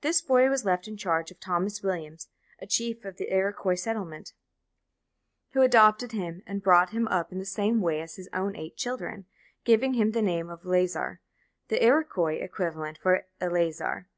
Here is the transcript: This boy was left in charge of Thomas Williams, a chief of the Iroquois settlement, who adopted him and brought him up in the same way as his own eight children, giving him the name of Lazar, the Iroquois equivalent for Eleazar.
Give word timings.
This 0.00 0.22
boy 0.22 0.48
was 0.48 0.64
left 0.64 0.88
in 0.88 0.96
charge 0.96 1.30
of 1.30 1.38
Thomas 1.38 1.82
Williams, 1.82 2.28
a 2.62 2.66
chief 2.66 3.04
of 3.04 3.18
the 3.18 3.30
Iroquois 3.30 3.74
settlement, 3.74 4.32
who 5.50 5.60
adopted 5.60 6.12
him 6.12 6.40
and 6.46 6.62
brought 6.62 6.92
him 6.94 7.06
up 7.08 7.30
in 7.30 7.38
the 7.38 7.44
same 7.44 7.82
way 7.82 8.00
as 8.00 8.16
his 8.16 8.30
own 8.32 8.56
eight 8.56 8.78
children, 8.78 9.26
giving 9.64 9.92
him 9.92 10.12
the 10.12 10.22
name 10.22 10.48
of 10.48 10.64
Lazar, 10.64 11.20
the 11.68 11.84
Iroquois 11.84 12.36
equivalent 12.40 12.96
for 12.96 13.26
Eleazar. 13.38 14.08